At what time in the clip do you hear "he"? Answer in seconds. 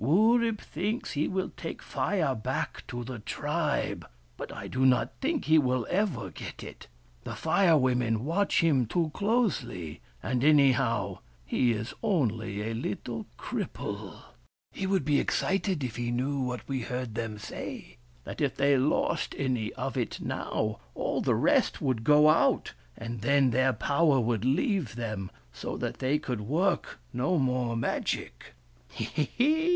1.11-1.27, 5.45-5.59, 11.45-11.71, 14.71-14.87, 15.97-16.09, 28.91-29.03, 29.03-29.23, 29.37-29.69